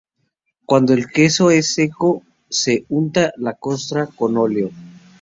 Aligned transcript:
Cuando 0.65 0.95
el 0.95 1.05
queso 1.11 1.51
es 1.51 1.75
seco 1.75 2.23
se 2.49 2.85
unta 2.89 3.33
la 3.37 3.53
costra 3.53 4.07
con 4.07 4.35
óleo. 4.35 4.71